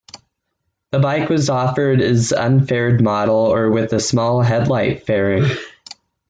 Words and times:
The 0.89 0.97
bike 0.97 1.29
was 1.29 1.47
offered 1.51 2.01
as 2.01 2.31
unfaired 2.31 3.01
model 3.01 3.35
or 3.35 3.69
with 3.69 3.93
a 3.93 3.99
small 3.99 4.41
headlight 4.41 5.05
fairing. 5.05 5.45